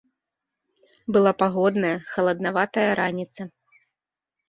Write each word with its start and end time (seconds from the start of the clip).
Была 1.17 1.33
пагодная, 1.43 1.93
халаднаватая 2.15 2.89
раніца. 3.05 3.41